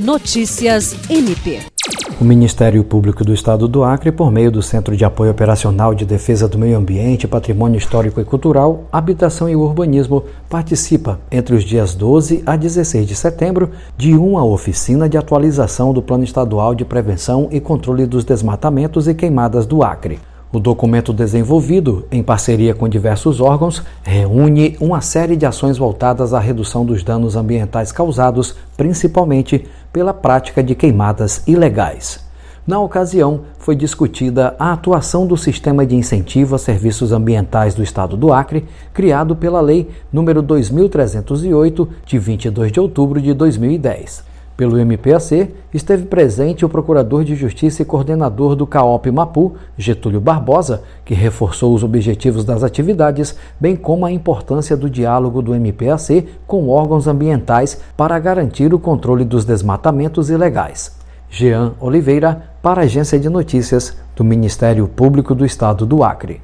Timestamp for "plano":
16.00-16.24